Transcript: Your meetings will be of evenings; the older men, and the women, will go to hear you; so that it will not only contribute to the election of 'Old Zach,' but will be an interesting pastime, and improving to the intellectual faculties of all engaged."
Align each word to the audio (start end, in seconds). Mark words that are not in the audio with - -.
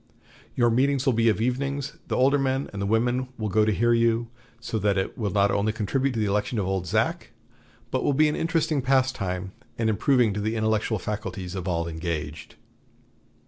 Your 0.55 0.71
meetings 0.71 1.05
will 1.05 1.13
be 1.13 1.29
of 1.29 1.39
evenings; 1.39 1.99
the 2.07 2.15
older 2.15 2.39
men, 2.39 2.71
and 2.73 2.81
the 2.81 2.87
women, 2.87 3.27
will 3.37 3.49
go 3.49 3.65
to 3.65 3.71
hear 3.71 3.93
you; 3.93 4.29
so 4.59 4.79
that 4.79 4.97
it 4.97 5.15
will 5.15 5.29
not 5.29 5.51
only 5.51 5.71
contribute 5.71 6.13
to 6.13 6.19
the 6.19 6.25
election 6.25 6.57
of 6.57 6.65
'Old 6.65 6.87
Zach,' 6.87 7.29
but 7.91 8.03
will 8.03 8.11
be 8.13 8.27
an 8.27 8.35
interesting 8.35 8.81
pastime, 8.81 9.51
and 9.77 9.91
improving 9.91 10.33
to 10.33 10.41
the 10.41 10.55
intellectual 10.55 10.97
faculties 10.97 11.53
of 11.53 11.67
all 11.67 11.87
engaged." 11.87 12.55